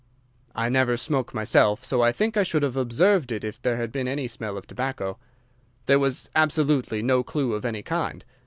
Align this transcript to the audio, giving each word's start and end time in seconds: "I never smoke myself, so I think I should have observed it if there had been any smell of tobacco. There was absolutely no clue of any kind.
"I 0.55 0.67
never 0.69 0.97
smoke 0.97 1.31
myself, 1.31 1.85
so 1.85 2.01
I 2.01 2.11
think 2.11 2.35
I 2.35 2.41
should 2.41 2.63
have 2.63 2.75
observed 2.75 3.31
it 3.31 3.43
if 3.43 3.61
there 3.61 3.77
had 3.77 3.91
been 3.91 4.07
any 4.07 4.27
smell 4.27 4.57
of 4.57 4.65
tobacco. 4.65 5.19
There 5.85 5.99
was 5.99 6.27
absolutely 6.35 7.03
no 7.03 7.21
clue 7.21 7.53
of 7.53 7.65
any 7.65 7.83
kind. 7.83 8.25